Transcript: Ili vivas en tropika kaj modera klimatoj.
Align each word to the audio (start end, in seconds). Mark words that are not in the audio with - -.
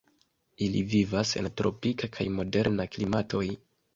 Ili 0.67 0.79
vivas 0.93 1.33
en 1.41 1.49
tropika 1.61 2.11
kaj 2.17 2.27
modera 2.39 2.87
klimatoj. 2.97 3.45